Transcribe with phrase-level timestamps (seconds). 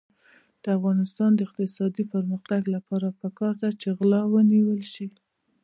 [0.63, 5.07] د افغانستان د اقتصادي پرمختګ لپاره پکار ده چې غلا ونیول شي.